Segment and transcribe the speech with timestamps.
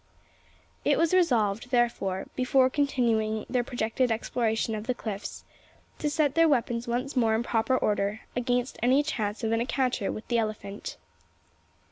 [0.83, 5.45] It was resolved, therefore, before continuing their projected exploration of the cliffs,
[5.99, 10.11] to set their weapons once more in proper order against any chance of an encounter
[10.11, 10.97] with the elephant.